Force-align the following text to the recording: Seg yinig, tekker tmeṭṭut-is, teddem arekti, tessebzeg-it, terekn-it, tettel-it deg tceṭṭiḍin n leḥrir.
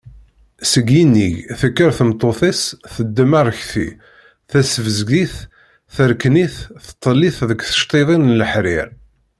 Seg 0.71 0.85
yinig, 0.95 1.35
tekker 1.59 1.89
tmeṭṭut-is, 1.97 2.61
teddem 2.93 3.31
arekti, 3.39 3.87
tessebzeg-it, 4.49 5.35
terekn-it, 5.95 6.55
tettel-it 6.85 7.37
deg 7.49 7.59
tceṭṭiḍin 7.63 8.23
n 8.33 8.37
leḥrir. 8.39 8.87